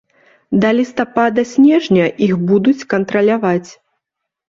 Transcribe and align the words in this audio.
Да 0.63 0.71
лістапада-снежня 0.77 2.09
іх 2.29 2.35
будуць 2.49 2.87
кантраляваць. 2.97 3.71